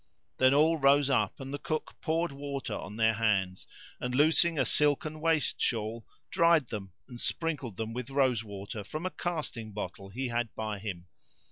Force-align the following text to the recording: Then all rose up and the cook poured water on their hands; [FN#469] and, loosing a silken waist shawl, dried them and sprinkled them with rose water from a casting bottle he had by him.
Then 0.37 0.55
all 0.55 0.79
rose 0.79 1.11
up 1.11 1.39
and 1.39 1.53
the 1.53 1.59
cook 1.59 1.93
poured 2.01 2.31
water 2.31 2.73
on 2.75 2.95
their 2.97 3.13
hands; 3.13 3.67
[FN#469] 3.99 4.05
and, 4.07 4.15
loosing 4.15 4.57
a 4.57 4.65
silken 4.65 5.19
waist 5.19 5.61
shawl, 5.61 6.07
dried 6.31 6.69
them 6.69 6.91
and 7.07 7.21
sprinkled 7.21 7.77
them 7.77 7.93
with 7.93 8.09
rose 8.09 8.43
water 8.43 8.83
from 8.83 9.05
a 9.05 9.11
casting 9.11 9.73
bottle 9.73 10.09
he 10.09 10.29
had 10.29 10.55
by 10.55 10.79
him. 10.79 11.05